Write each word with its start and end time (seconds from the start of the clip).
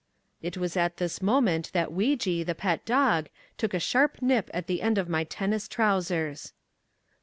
It 0.41 0.57
was 0.57 0.75
at 0.75 0.97
this 0.97 1.21
moment 1.21 1.71
that 1.73 1.91
Weejee, 1.91 2.43
the 2.43 2.55
pet 2.55 2.85
dog, 2.85 3.29
took 3.59 3.75
a 3.75 3.79
sharp 3.79 4.19
nip 4.19 4.49
at 4.51 4.65
the 4.65 4.81
end 4.81 4.97
of 4.97 5.07
my 5.07 5.25
tennis 5.25 5.67
trousers. 5.67 6.53